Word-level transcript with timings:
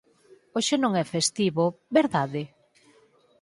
Hoxe 0.55 0.75
non 0.83 0.91
é 1.01 1.03
festivo, 1.15 1.63
verdade? 1.99 2.41